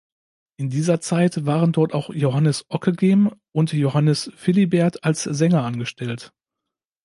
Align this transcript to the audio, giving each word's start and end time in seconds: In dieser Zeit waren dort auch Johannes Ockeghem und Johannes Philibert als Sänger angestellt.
In 0.57 0.71
dieser 0.71 0.99
Zeit 0.99 1.45
waren 1.45 1.73
dort 1.73 1.93
auch 1.93 2.09
Johannes 2.11 2.65
Ockeghem 2.69 3.35
und 3.51 3.71
Johannes 3.71 4.31
Philibert 4.35 5.03
als 5.03 5.21
Sänger 5.25 5.63
angestellt. 5.63 6.33